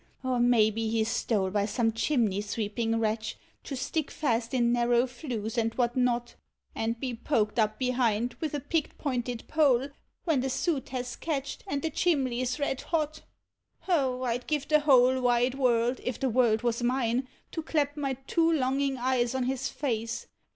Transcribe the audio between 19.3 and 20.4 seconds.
ou his face.